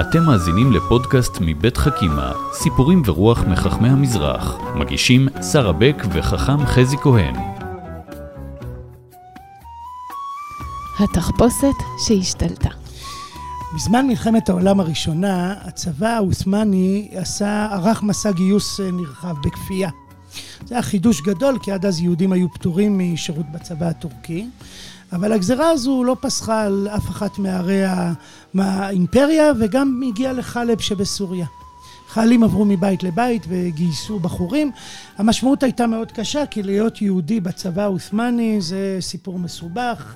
אתם 0.00 0.22
מאזינים 0.22 0.72
לפודקאסט 0.72 1.38
מבית 1.40 1.76
חכימה, 1.76 2.32
סיפורים 2.52 3.02
ורוח 3.06 3.44
מחכמי 3.44 3.88
המזרח. 3.88 4.56
מגישים 4.74 5.28
שרה 5.52 5.72
בק 5.72 6.02
וחכם 6.12 6.66
חזי 6.66 6.96
כהן. 6.96 7.34
התחפושת 10.98 11.74
שהשתלטה. 12.06 12.68
בזמן 13.74 14.06
מלחמת 14.06 14.48
העולם 14.48 14.80
הראשונה, 14.80 15.54
הצבא 15.64 16.08
העות'מאני 16.08 17.08
עשה, 17.12 17.68
ערך 17.72 18.02
מסע 18.02 18.30
גיוס 18.30 18.80
אה, 18.80 18.90
נרחב 18.90 19.34
בכפייה. 19.44 19.90
זה 20.66 20.74
היה 20.74 20.82
חידוש 20.82 21.20
גדול, 21.20 21.58
כי 21.62 21.72
עד 21.72 21.86
אז 21.86 22.00
יהודים 22.00 22.32
היו 22.32 22.52
פטורים 22.52 22.98
משירות 22.98 23.46
בצבא 23.52 23.86
הטורקי. 23.86 24.46
אבל 25.12 25.32
הגזרה 25.32 25.70
הזו 25.70 26.04
לא 26.04 26.16
פסחה 26.20 26.62
על 26.62 26.88
אף 26.96 27.08
אחת 27.08 27.38
מערי 27.38 27.82
האימפריה, 28.54 29.52
וגם 29.60 30.02
הגיעה 30.08 30.32
לחלב 30.32 30.78
שבסוריה. 30.78 31.46
חיילים 32.08 32.44
עברו 32.44 32.64
מבית 32.64 33.02
לבית 33.02 33.42
וגייסו 33.48 34.18
בחורים. 34.18 34.70
המשמעות 35.18 35.62
הייתה 35.62 35.86
מאוד 35.86 36.12
קשה, 36.12 36.46
כי 36.46 36.62
להיות 36.62 37.02
יהודי 37.02 37.40
בצבא 37.40 37.82
העות'מאני 37.82 38.60
זה 38.60 38.96
סיפור 39.00 39.38
מסובך. 39.38 40.14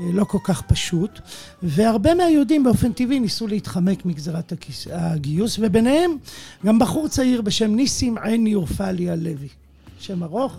לא 0.00 0.24
כל 0.24 0.38
כך 0.44 0.62
פשוט, 0.62 1.20
והרבה 1.62 2.14
מהיהודים 2.14 2.64
באופן 2.64 2.92
טבעי 2.92 3.20
ניסו 3.20 3.46
להתחמק 3.46 4.06
מגזרת 4.06 4.52
הגיוס, 4.92 5.58
וביניהם 5.62 6.10
גם 6.66 6.78
בחור 6.78 7.08
צעיר 7.08 7.42
בשם 7.42 7.74
ניסים 7.74 8.18
עיני 8.18 8.54
אורפליה 8.54 9.16
לוי, 9.16 9.48
שם 10.06 10.22
ארוך, 10.22 10.56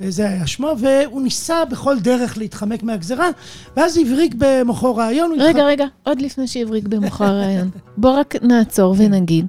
זה 0.00 0.28
היה 0.28 0.46
שמו, 0.46 0.72
והוא 0.78 1.22
ניסה 1.22 1.64
בכל 1.64 1.98
דרך 1.98 2.38
להתחמק 2.38 2.82
מהגזרה, 2.82 3.28
ואז 3.76 3.98
הבריק 3.98 4.34
במוחו 4.38 4.96
רעיון. 4.96 5.32
רגע, 5.32 5.50
התח... 5.50 5.60
רגע, 5.60 5.86
עוד 6.02 6.20
לפני 6.20 6.46
שהבריק 6.46 6.88
במוחו 6.88 7.24
הרעיון. 7.24 7.70
בוא 7.96 8.10
רק 8.10 8.34
נעצור 8.42 8.94
ונגיד. 8.98 9.46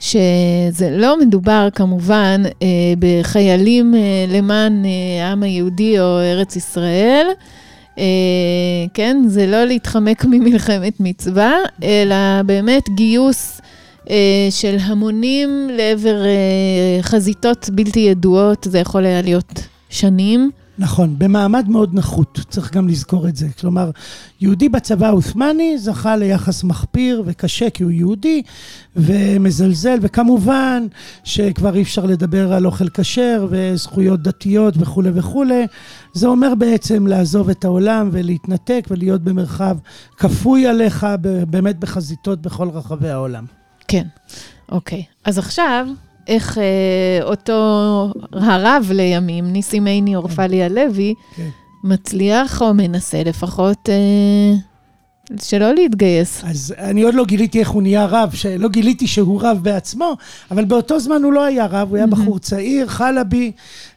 שזה 0.00 0.90
לא 0.90 1.20
מדובר 1.20 1.68
כמובן 1.74 2.42
אה, 2.62 2.66
בחיילים 2.98 3.94
אה, 3.94 4.00
למען 4.28 4.84
אה, 4.84 5.26
העם 5.26 5.42
היהודי 5.42 6.00
או 6.00 6.20
ארץ 6.20 6.56
ישראל, 6.56 7.26
אה, 7.98 8.04
כן? 8.94 9.22
זה 9.26 9.46
לא 9.46 9.64
להתחמק 9.64 10.24
ממלחמת 10.24 11.00
מצווה, 11.00 11.54
אלא 11.82 12.42
באמת 12.46 12.88
גיוס 12.88 13.57
אה, 13.57 13.57
של 14.50 14.76
המונים 14.80 15.68
לעבר 15.72 16.24
אה, 16.24 17.02
חזיתות 17.02 17.70
בלתי 17.72 18.00
ידועות, 18.00 18.66
זה 18.70 18.78
יכול 18.78 19.04
היה 19.04 19.22
להיות 19.22 19.60
שנים. 19.90 20.50
נכון, 20.78 21.14
במעמד 21.18 21.68
מאוד 21.68 21.94
נחות, 21.94 22.40
צריך 22.48 22.74
גם 22.74 22.88
לזכור 22.88 23.28
את 23.28 23.36
זה. 23.36 23.48
כלומר, 23.60 23.90
יהודי 24.40 24.68
בצבא 24.68 25.06
העות'מאני 25.06 25.78
זכה 25.78 26.16
ליחס 26.16 26.64
מחפיר 26.64 27.22
וקשה 27.26 27.70
כי 27.70 27.82
הוא 27.82 27.90
יהודי 27.90 28.42
ומזלזל, 28.96 29.98
וכמובן 30.00 30.86
שכבר 31.24 31.74
אי 31.74 31.82
אפשר 31.82 32.06
לדבר 32.06 32.52
על 32.52 32.66
אוכל 32.66 32.88
כשר 32.88 33.46
וזכויות 33.50 34.22
דתיות 34.22 34.74
וכולי 34.78 35.10
וכולי. 35.14 35.66
זה 36.12 36.26
אומר 36.26 36.54
בעצם 36.54 37.06
לעזוב 37.06 37.50
את 37.50 37.64
העולם 37.64 38.08
ולהתנתק 38.12 38.86
ולהיות 38.90 39.22
במרחב 39.22 39.76
כפוי 40.16 40.66
עליך, 40.66 41.06
באמת 41.50 41.78
בחזיתות 41.78 42.42
בכל 42.42 42.68
רחבי 42.68 43.08
העולם. 43.08 43.44
כן, 43.88 44.06
אוקיי. 44.72 45.02
אז 45.24 45.38
עכשיו... 45.38 45.86
איך 46.28 46.58
אה, 46.58 47.22
אותו 47.22 48.12
הרב 48.32 48.90
לימים, 48.94 49.52
ניסים 49.52 49.86
עיני 49.86 50.16
אורפליה 50.16 50.68
לוי, 50.68 51.14
כן. 51.36 51.48
מצליח 51.84 52.62
או 52.62 52.74
מנסה 52.74 53.22
לפחות 53.22 53.88
אה, 53.88 54.54
שלא 55.42 55.74
להתגייס. 55.74 56.44
אז 56.44 56.74
אני 56.78 57.02
עוד 57.02 57.14
לא 57.14 57.24
גיליתי 57.24 57.60
איך 57.60 57.70
הוא 57.70 57.82
נהיה 57.82 58.06
רב, 58.06 58.32
לא 58.58 58.68
גיליתי 58.68 59.06
שהוא 59.06 59.42
רב 59.42 59.58
בעצמו, 59.62 60.16
אבל 60.50 60.64
באותו 60.64 61.00
זמן 61.00 61.22
הוא 61.22 61.32
לא 61.32 61.44
היה 61.44 61.66
רב, 61.66 61.88
הוא 61.88 61.96
היה 61.96 62.06
בחור 62.06 62.38
צעיר, 62.38 62.86
חלבי, 62.86 63.52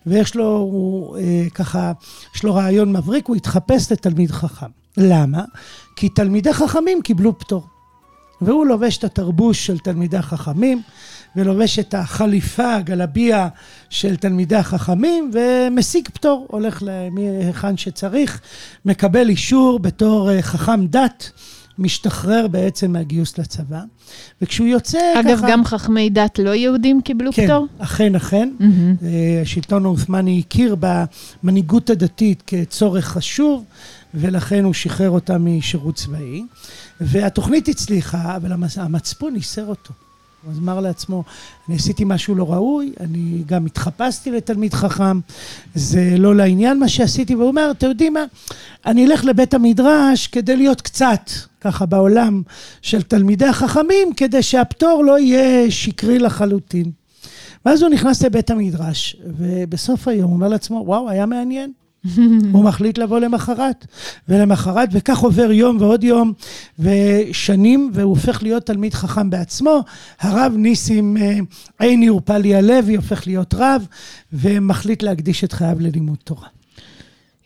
ויש 0.06 0.36
לו, 0.36 0.58
הוא 0.58 1.18
אה, 1.18 1.44
ככה, 1.54 1.92
יש 2.36 2.44
לו 2.44 2.56
רעיון 2.56 2.98
מבריק, 2.98 3.28
הוא 3.28 3.36
התחפש 3.36 3.92
לתלמיד 3.92 4.32
חכם. 4.32 4.66
למה? 4.98 5.44
כי 5.96 6.10
תלמידי 6.10 6.54
חכמים 6.54 7.02
קיבלו 7.02 7.40
פטור. 7.40 7.64
והוא 8.42 8.66
לובש 8.66 8.98
את 8.98 9.04
התרבוש 9.04 9.66
של 9.66 9.80
תלמידי 9.80 10.18
החכמים, 10.18 10.82
ולובש 11.36 11.80
את 11.80 11.94
החליפה, 11.94 12.76
הגלביה 12.76 13.48
של 13.90 14.16
תלמידי 14.16 14.56
החכמים, 14.56 15.32
ומשיג 15.34 16.10
פטור, 16.14 16.48
הולך 16.50 16.84
מהיכן 17.12 17.78
שצריך, 17.78 18.42
מקבל 18.86 19.30
אישור 19.30 19.80
בתור 19.80 20.32
אה, 20.32 20.42
חכם 20.42 20.88
דת. 20.88 21.32
משתחרר 21.78 22.48
בעצם 22.48 22.92
מהגיוס 22.92 23.38
לצבא, 23.38 23.82
וכשהוא 24.42 24.68
יוצא 24.68 25.00
אגב, 25.16 25.24
ככה... 25.24 25.46
אגב, 25.46 25.52
גם 25.52 25.66
חכמי 25.66 26.10
דת 26.10 26.40
לא 26.40 26.50
יהודים 26.50 27.02
קיבלו 27.02 27.34
כן, 27.34 27.46
פטור? 27.46 27.68
כן, 27.78 27.84
אכן, 27.84 28.16
אכן. 28.16 28.50
Mm-hmm. 28.60 29.06
השלטון 29.42 29.86
העות'מאני 29.86 30.44
הכיר 30.48 30.76
במנהיגות 30.80 31.90
הדתית 31.90 32.44
כצורך 32.48 33.06
חשוב, 33.08 33.64
ולכן 34.14 34.64
הוא 34.64 34.74
שחרר 34.74 35.10
אותה 35.10 35.38
משירות 35.38 35.96
צבאי. 35.96 36.44
והתוכנית 37.02 37.68
הצליחה, 37.68 38.36
אבל 38.36 38.52
המצפון 38.78 39.36
ייסר 39.36 39.66
אותו. 39.66 39.94
הוא 40.46 40.54
אמר 40.58 40.80
לעצמו, 40.80 41.24
אני 41.68 41.76
עשיתי 41.76 42.04
משהו 42.06 42.36
לא 42.36 42.54
ראוי, 42.54 42.94
אני 43.00 43.44
גם 43.46 43.66
התחפשתי 43.66 44.32
לתלמיד 44.32 44.74
חכם, 44.74 45.20
זה 45.76 46.16
לא 46.18 46.36
לעניין 46.36 46.80
מה 46.80 46.90
שעשיתי, 46.90 47.36
והוא 47.36 47.48
אומר, 47.48 47.72
אתם 47.72 47.88
יודעים 47.88 48.14
מה, 48.14 48.24
אני 48.86 49.06
אלך 49.06 49.26
לבית 49.26 49.54
המדרש 49.54 50.28
כדי 50.28 50.56
להיות 50.56 50.82
קצת, 50.82 51.30
ככה 51.62 51.86
בעולם 51.86 52.42
של 52.82 53.02
תלמידי 53.02 53.46
החכמים, 53.46 54.14
כדי 54.18 54.44
שהפטור 54.44 55.04
לא 55.04 55.20
יהיה 55.20 55.72
שקרי 55.72 56.20
לחלוטין. 56.20 56.92
ואז 57.66 57.82
הוא 57.82 57.90
נכנס 57.90 58.24
לבית 58.24 58.50
המדרש, 58.50 59.16
ובסוף 59.38 60.08
היום 60.08 60.30
הוא 60.30 60.36
אומר 60.36 60.48
לעצמו, 60.48 60.84
וואו, 60.86 61.10
היה 61.10 61.26
מעניין. 61.26 61.72
הוא 62.54 62.64
מחליט 62.64 62.98
לבוא 62.98 63.20
למחרת, 63.20 63.86
ולמחרת, 64.30 64.90
וכך 64.92 65.20
עובר 65.20 65.52
יום 65.52 65.78
ועוד 65.80 66.04
יום, 66.04 66.34
ושנים, 66.80 67.92
והוא 67.94 68.10
הופך 68.10 68.44
להיות 68.44 68.66
תלמיד 68.66 68.94
חכם 68.94 69.30
בעצמו. 69.30 69.80
הרב 70.20 70.54
ניסים 70.58 71.18
אה, 71.18 71.38
עיני 71.80 72.10
אורפליה 72.10 72.62
לוי 72.62 72.96
הופך 72.96 73.28
להיות 73.28 73.54
רב, 73.58 73.86
ומחליט 74.34 75.04
להקדיש 75.04 75.44
את 75.44 75.52
חייו 75.52 75.76
ללימוד 75.80 76.18
תורה. 76.24 76.48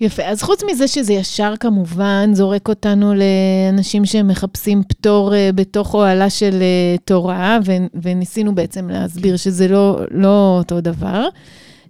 יפה. 0.01 0.23
אז 0.23 0.41
חוץ 0.41 0.63
מזה 0.71 0.87
שזה 0.87 1.13
ישר 1.13 1.53
כמובן 1.59 2.29
זורק 2.33 2.69
אותנו 2.69 3.13
לאנשים 3.13 4.05
שמחפשים 4.05 4.83
פטור 4.83 5.31
uh, 5.33 5.55
בתוך 5.55 5.93
אוהלה 5.93 6.29
של 6.29 6.51
uh, 6.51 7.01
תורה, 7.05 7.59
ו- 7.65 8.01
וניסינו 8.01 8.55
בעצם 8.55 8.89
להסביר 8.89 9.37
שזה 9.37 9.67
לא, 9.67 9.99
לא 10.11 10.55
אותו 10.57 10.81
דבר. 10.81 11.27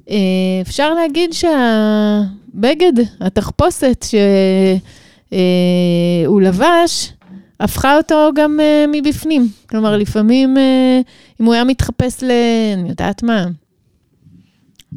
Uh, 0.07 0.11
אפשר 0.61 0.93
להגיד 0.93 1.33
שהבגד, 1.33 2.93
התחפושת 3.19 4.05
שהוא 4.09 4.79
uh, 6.41 6.43
לבש, 6.43 7.13
הפכה 7.59 7.97
אותו 7.97 8.29
גם 8.35 8.59
uh, 8.59 8.63
מבפנים. 8.91 9.47
כלומר, 9.69 9.97
לפעמים, 9.97 10.57
uh, 10.57 10.59
אם 11.41 11.45
הוא 11.45 11.53
היה 11.53 11.63
מתחפש 11.63 12.23
ל... 12.23 12.31
אני 12.77 12.89
יודעת 12.89 13.23
מה, 13.23 13.45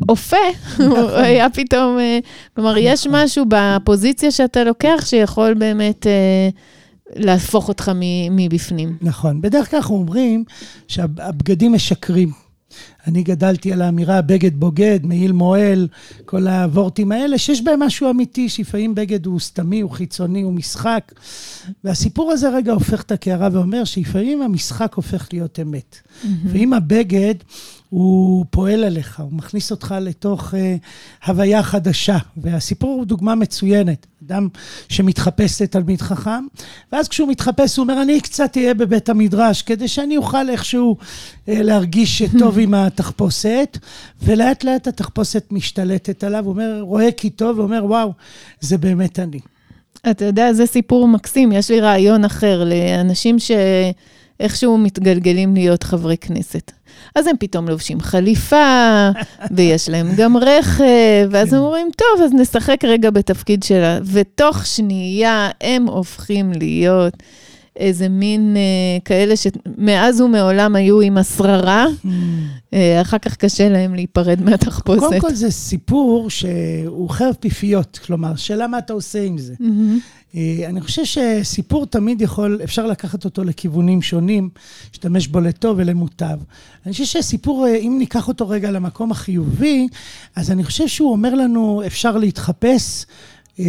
אופה, 0.09 0.37
הוא 0.79 1.11
היה 1.11 1.51
פתאום, 1.51 1.99
אה, 1.99 2.19
כלומר, 2.55 2.79
יש 2.79 3.07
נכון. 3.07 3.21
משהו 3.21 3.45
בפוזיציה 3.49 4.31
שאתה 4.31 4.65
לוקח 4.65 5.05
שיכול 5.05 5.55
באמת 5.55 6.07
אה, 6.07 6.49
להפוך 7.17 7.69
אותך 7.69 7.93
מבפנים. 8.31 8.97
נכון. 9.03 9.41
בדרך 9.41 9.71
כלל 9.71 9.79
אנחנו 9.79 9.97
אומרים 9.97 10.45
שהבגדים 10.89 11.73
משקרים. 11.73 12.33
אני 13.09 13.23
גדלתי 13.23 13.73
על 13.73 13.83
האמירה 13.83 14.23
בגד 14.23 14.57
בוגד, 14.57 15.01
מעיל 15.03 15.33
מועל, 15.33 15.89
כל 16.25 16.49
הוורטים 16.49 17.13
האלה, 17.13 17.39
שיש 17.39 17.63
בהם 17.63 17.83
משהו 17.83 18.11
אמיתי, 18.11 18.49
שלפעמים 18.49 18.95
בגד 18.95 19.27
הוא 19.27 19.41
סתמי, 19.41 19.81
הוא 19.81 19.91
חיצוני, 19.91 20.43
הוא 20.43 20.53
משחק. 20.53 21.13
והסיפור 21.85 22.33
הזה 22.33 22.49
רגע 22.49 22.73
הופך 22.73 23.03
את 23.03 23.13
הקערה 23.13 23.49
ואומר 23.53 23.85
שלפעמים 23.85 24.43
המשחק 24.43 24.95
הופך 24.95 25.29
להיות 25.33 25.59
אמת. 25.61 25.97
Mm-hmm. 25.97 26.27
ואם 26.45 26.73
הבגד 26.73 27.35
הוא 27.89 28.45
פועל 28.51 28.85
עליך, 28.85 29.21
הוא 29.21 29.33
מכניס 29.33 29.71
אותך 29.71 29.95
לתוך 30.01 30.55
uh, 30.55 31.27
הוויה 31.27 31.63
חדשה. 31.63 32.19
והסיפור 32.37 32.95
הוא 32.95 33.05
דוגמה 33.05 33.35
מצוינת. 33.35 34.07
אדם 34.27 34.49
שמתחפש 34.89 35.63
לתלמיד 35.63 36.03
חכם, 36.03 36.45
ואז 36.93 37.09
כשהוא 37.09 37.29
מתחפש 37.29 37.77
הוא 37.77 37.83
אומר, 37.83 38.03
אני 38.03 38.21
קצת 38.21 38.57
אהיה 38.57 38.75
בבית 38.75 39.09
המדרש, 39.09 39.63
כדי 39.63 39.89
שאני 39.89 40.17
אוכל 40.17 40.51
איכשהו 40.51 40.97
uh, 41.01 41.43
להרגיש 41.47 42.23
טוב 42.39 42.59
עם 42.63 42.75
התחפושת, 42.99 43.79
ולאט 44.23 44.65
לאט 44.65 44.87
התחפושת 44.87 45.45
משתלטת 45.51 46.25
עליו, 46.25 46.45
הוא 46.45 46.51
אומר, 46.51 46.81
רואה 46.81 47.13
כי 47.13 47.31
טוב, 47.31 47.59
ואומר, 47.59 47.85
וואו, 47.85 48.13
זה 48.61 48.79
באמת 48.79 49.19
אני. 49.19 49.41
אתה 50.11 50.25
יודע, 50.25 50.53
זה 50.53 50.67
סיפור 50.67 51.09
מקסים. 51.09 51.53
יש 51.53 51.71
לי 51.71 51.81
רעיון 51.81 52.25
אחר 52.25 52.65
לאנשים 52.65 53.37
שאיכשהו 53.39 54.79
מתגלגלים 54.79 55.55
להיות 55.55 55.83
חברי 55.83 56.17
כנסת. 56.17 56.73
אז 57.15 57.27
הם 57.27 57.37
פתאום 57.41 57.69
לובשים 57.69 58.01
חליפה, 58.01 59.11
ויש 59.57 59.89
להם 59.89 60.09
גם 60.17 60.37
רכב, 60.37 61.29
ואז 61.31 61.53
הם 61.53 61.61
אומרים, 61.61 61.89
טוב, 61.97 62.25
אז 62.25 62.33
נשחק 62.33 62.85
רגע 62.85 63.11
בתפקיד 63.11 63.63
שלה. 63.63 63.99
ותוך 64.05 64.67
שנייה 64.67 65.51
הם 65.61 65.87
הופכים 65.87 66.53
להיות 66.53 67.15
איזה 67.79 68.09
מין 68.09 68.57
אה, 68.57 69.01
כאלה 69.05 69.35
שמאז 69.37 70.21
ומעולם 70.21 70.77
היו 70.77 71.01
עם 71.01 71.19
השררה, 71.19 71.87
אה, 72.75 73.01
אחר 73.01 73.19
כך 73.19 73.37
קשה 73.37 73.69
להם 73.69 73.95
להיפרד 73.95 74.43
מהתחפושת. 74.43 75.01
קודם 75.01 75.21
כל 75.21 75.35
זה 75.35 75.51
סיפור 75.51 76.31
שהוא 76.31 77.11
חרב 77.11 77.35
פיפיות, 77.41 78.01
כלומר, 78.07 78.37
שאלה 78.37 78.67
מה 78.67 78.79
אתה 78.79 78.93
עושה 78.93 79.23
עם 79.23 79.39
זה. 79.39 79.55
אה, 80.35 80.69
אני 80.69 80.81
חושב 80.81 81.05
שסיפור 81.05 81.87
תמיד 81.87 82.23
יכול, 82.23 82.61
אפשר 82.65 82.87
לקחת 82.87 83.25
אותו 83.25 83.45
לכיוונים 83.45 84.03
שונים, 84.03 84.49
להשתמש 84.91 85.27
בו 85.27 85.41
לטוב 85.41 85.77
ולמוטב. 85.79 86.39
אני 86.87 86.93
חושב 86.93 87.05
שהסיפור, 87.05 87.67
אה, 87.67 87.77
אם 87.77 87.97
ניקח 87.99 88.29
אותו 88.29 88.49
רגע 88.49 88.71
למקום 88.71 89.11
החיובי, 89.11 89.89
אז 90.37 90.51
אני 90.51 90.65
חושב 90.65 90.89
שהוא 90.89 91.13
אומר 91.13 91.35
לנו, 91.35 91.83
אפשר 91.87 92.17
להתחפש. 92.17 93.05
אה, 93.61 93.65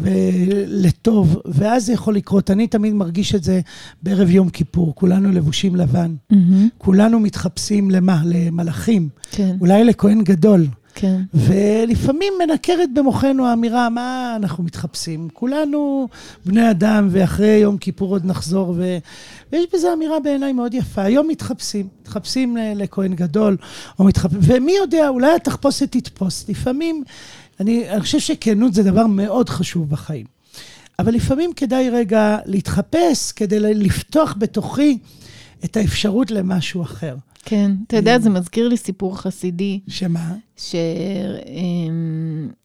ולטוב, 0.00 1.40
ואז 1.44 1.86
זה 1.86 1.92
יכול 1.92 2.16
לקרות. 2.16 2.50
אני 2.50 2.66
תמיד 2.66 2.94
מרגיש 2.94 3.34
את 3.34 3.44
זה 3.44 3.60
בערב 4.02 4.30
יום 4.30 4.48
כיפור, 4.48 4.94
כולנו 4.94 5.32
לבושים 5.32 5.76
לבן. 5.76 6.14
מהמם. 6.30 6.68
כולנו 6.78 7.20
מתחפשים 7.20 7.90
למה? 7.90 8.22
למלאכים, 8.24 9.08
כן, 9.30 9.56
אולי 9.60 9.84
לכהן 9.84 10.22
גדול. 10.24 10.66
כן. 10.96 11.20
ולפעמים 11.34 12.32
מנקרת 12.46 12.88
במוחנו 12.94 13.46
האמירה, 13.46 13.88
מה 13.88 14.32
אנחנו 14.36 14.64
מתחפשים? 14.64 15.28
כולנו 15.32 16.08
בני 16.46 16.70
אדם, 16.70 17.08
ואחרי 17.10 17.46
יום 17.62 17.78
כיפור 17.78 18.10
עוד 18.10 18.26
נחזור, 18.26 18.74
ו... 18.76 18.98
ויש 19.52 19.66
בזה 19.74 19.92
אמירה 19.92 20.20
בעיניי 20.20 20.52
מאוד 20.52 20.74
יפה. 20.74 21.02
היום 21.02 21.28
מתחפשים, 21.28 21.86
מתחפשים 22.00 22.56
ל- 22.56 22.82
לכהן 22.82 23.14
גדול, 23.14 23.56
או 23.98 24.04
מתחפשים, 24.04 24.38
ומי 24.42 24.72
יודע, 24.72 25.08
אולי 25.08 25.34
התחפושת 25.34 25.92
תתפוס. 25.92 26.48
לפעמים, 26.48 27.04
אני, 27.60 27.90
אני 27.90 28.00
חושב 28.00 28.18
שכנות 28.18 28.74
זה 28.74 28.82
דבר 28.82 29.06
מאוד 29.06 29.48
חשוב 29.48 29.90
בחיים. 29.90 30.26
אבל 30.98 31.14
לפעמים 31.14 31.52
כדאי 31.56 31.90
רגע 31.90 32.38
להתחפש 32.44 33.32
כדי 33.32 33.60
לפתוח 33.60 34.34
בתוכי 34.38 34.98
את 35.64 35.76
האפשרות 35.76 36.30
למשהו 36.30 36.82
אחר. 36.82 37.16
כן, 37.44 37.70
אתה 37.86 37.96
יודע, 37.96 38.18
זה 38.18 38.30
מזכיר 38.30 38.68
לי 38.68 38.76
סיפור 38.76 39.18
חסידי, 39.18 39.80
שמה? 39.88 40.34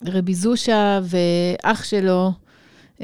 שרבי 0.02 0.34
זושה 0.34 1.00
ואח 1.04 1.84
שלו, 1.84 2.32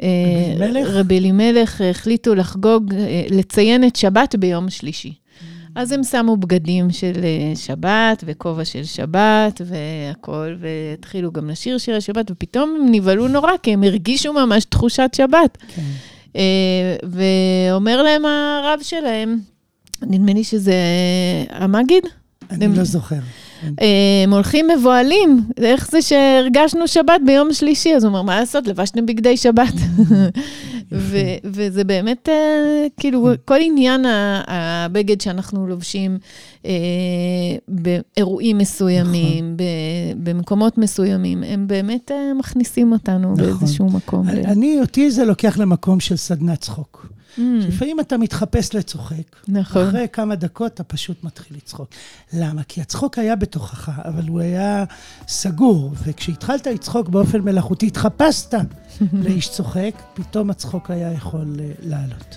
אה, 0.02 0.08
רבי 0.54 0.64
אלימלך? 0.64 0.88
רבי 0.90 1.18
אלימלך, 1.18 1.80
החליטו 1.80 2.34
לחגוג, 2.34 2.94
אה, 2.94 3.24
לציין 3.30 3.84
את 3.84 3.96
שבת 3.96 4.34
ביום 4.34 4.70
שלישי. 4.70 5.14
אז 5.76 5.92
הם 5.92 6.02
שמו 6.02 6.36
בגדים 6.36 6.90
של 6.90 7.12
אה, 7.24 7.56
שבת 7.56 8.24
וכובע 8.26 8.64
של 8.64 8.84
שבת 8.84 9.60
והכול, 9.64 10.58
והתחילו 10.60 11.32
גם 11.32 11.50
לשיר 11.50 11.78
שירי 11.78 12.00
שבת, 12.00 12.30
ופתאום 12.30 12.78
הם 12.80 12.88
נבהלו 12.90 13.28
נורא, 13.28 13.52
כי 13.62 13.72
הם 13.72 13.82
הרגישו 13.82 14.32
ממש 14.32 14.64
תחושת 14.64 15.10
שבת. 15.16 15.58
כן. 15.68 15.82
אה, 16.36 16.96
ואומר 17.02 18.02
להם 18.02 18.24
הרב 18.24 18.80
שלהם, 18.82 19.38
נדמה 20.02 20.32
לי 20.32 20.44
שזה 20.44 20.74
המגיד, 21.50 22.04
אני 22.50 22.76
לא 22.76 22.84
זוכר. 22.84 23.16
כן. 23.60 23.72
אה, 23.80 23.86
הם 24.24 24.32
הולכים 24.32 24.66
מבוהלים, 24.78 25.40
איך 25.56 25.90
זה 25.90 26.02
שהרגשנו 26.02 26.88
שבת 26.88 27.20
ביום 27.26 27.52
שלישי? 27.52 27.94
אז 27.94 28.04
הוא 28.04 28.08
אומר, 28.08 28.22
מה 28.22 28.40
לעשות, 28.40 28.66
לבשתם 28.66 29.06
בגדי 29.06 29.36
שבת. 29.36 29.74
וזה 31.44 31.84
באמת, 31.84 32.28
אה, 32.28 32.86
כאילו, 33.00 33.28
כל 33.44 33.58
עניין 33.60 34.04
הבגד 34.46 35.20
שאנחנו 35.20 35.66
לובשים 35.66 36.18
אה, 36.66 36.70
באירועים 37.68 38.58
מסוימים, 38.58 39.56
ב- 39.56 39.62
במקומות 40.30 40.78
מסוימים, 40.78 41.42
הם 41.42 41.66
באמת 41.66 42.10
מכניסים 42.38 42.92
אותנו 42.92 43.32
נכון. 43.32 43.58
באיזשהו 43.58 43.86
מקום. 43.86 44.28
אני, 44.28 44.80
אותי 44.80 45.10
זה 45.10 45.24
לוקח 45.24 45.58
למקום 45.58 46.00
של 46.00 46.16
סדנת 46.16 46.60
צחוק. 46.60 47.15
Mm, 47.38 47.40
לפעמים 47.40 48.00
אתה 48.00 48.18
מתחפש 48.18 48.74
לצוחק, 48.74 49.36
נכון. 49.48 49.88
אחרי 49.88 50.06
כמה 50.12 50.34
דקות 50.34 50.74
אתה 50.74 50.84
פשוט 50.84 51.24
מתחיל 51.24 51.56
לצחוק. 51.56 51.88
למה? 52.32 52.62
כי 52.62 52.80
הצחוק 52.80 53.18
היה 53.18 53.36
בתוכך, 53.36 53.90
אבל 54.04 54.28
הוא 54.28 54.40
היה 54.40 54.84
סגור, 55.28 55.92
וכשהתחלת 56.04 56.66
לצחוק 56.66 57.08
באופן 57.08 57.40
מלאכותי, 57.40 57.86
התחפשת 57.86 58.54
לאיש 59.24 59.48
צוחק, 59.48 60.02
פתאום 60.14 60.50
הצחוק 60.50 60.90
היה 60.90 61.12
יכול 61.12 61.56
אה, 61.60 61.70
לעלות. 61.82 62.36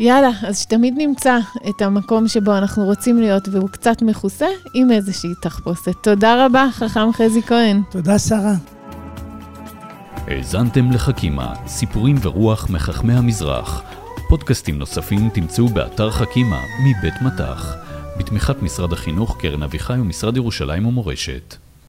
יאללה, 0.00 0.30
אז 0.46 0.58
שתמיד 0.58 0.94
נמצא 0.96 1.38
את 1.68 1.82
המקום 1.82 2.28
שבו 2.28 2.58
אנחנו 2.58 2.84
רוצים 2.84 3.20
להיות, 3.20 3.48
והוא 3.48 3.68
קצת 3.68 4.02
מכוסה, 4.02 4.46
עם 4.74 4.90
איזושהי 4.90 5.30
תחפושת. 5.42 5.92
תודה 6.02 6.46
רבה, 6.46 6.68
חכם 6.72 7.12
חזי 7.12 7.42
כהן. 7.42 7.82
תודה, 7.90 8.18
שרה. 8.18 8.54
האזנתם 10.26 10.90
לחכימה, 10.90 11.54
סיפורים 11.66 12.16
ורוח 12.22 12.70
מחכמי 12.70 13.14
המזרח. 13.14 13.82
פודקאסטים 14.32 14.78
נוספים 14.78 15.30
תמצאו 15.34 15.68
באתר 15.68 16.10
חכימה 16.10 16.60
מבית 16.84 17.14
מטח, 17.22 17.76
בתמיכת 18.18 18.62
משרד 18.62 18.92
החינוך, 18.92 19.36
קרן 19.40 19.62
אביחי 19.62 19.92
ומשרד 19.92 20.36
ירושלים 20.36 20.86
ומורשת. 20.86 21.56